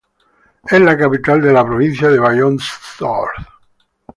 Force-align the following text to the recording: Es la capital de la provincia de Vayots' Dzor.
Es 0.67 0.81
la 0.81 0.97
capital 0.97 1.43
de 1.43 1.53
la 1.53 1.63
provincia 1.63 2.09
de 2.09 2.17
Vayots' 2.19 2.73
Dzor. 2.97 3.29